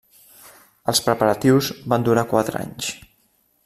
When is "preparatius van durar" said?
1.09-2.27